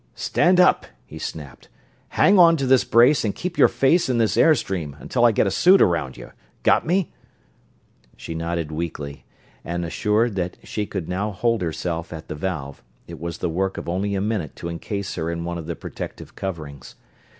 "Stand 0.15 0.59
up!" 0.59 0.87
he 1.05 1.19
snapped. 1.19 1.69
"Hang 2.09 2.39
onto 2.39 2.65
this 2.65 2.83
brace 2.83 3.23
and 3.23 3.35
keep 3.35 3.59
your 3.59 3.67
face 3.67 4.09
in 4.09 4.17
this 4.17 4.35
air 4.35 4.55
stream 4.55 4.95
until 4.99 5.23
I 5.25 5.31
get 5.31 5.45
a 5.45 5.51
suit 5.51 5.79
around 5.79 6.17
you! 6.17 6.31
Got 6.63 6.87
me?" 6.87 7.11
She 8.17 8.33
nodded 8.33 8.71
weakly, 8.71 9.25
and, 9.63 9.85
assured 9.85 10.33
that 10.37 10.57
she 10.63 10.87
could 10.87 11.07
now 11.07 11.29
hold 11.31 11.61
herself 11.61 12.11
at 12.11 12.29
the 12.29 12.35
valve, 12.35 12.81
it 13.05 13.19
was 13.19 13.37
the 13.37 13.47
work 13.47 13.77
of 13.77 13.87
only 13.87 14.15
a 14.15 14.21
minute 14.21 14.55
to 14.55 14.69
encase 14.69 15.13
her 15.13 15.29
in 15.29 15.43
one 15.43 15.59
of 15.59 15.67
the 15.67 15.75
protective 15.75 16.33
coverings. 16.33 16.95